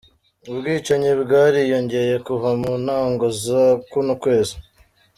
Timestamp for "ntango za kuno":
2.85-4.13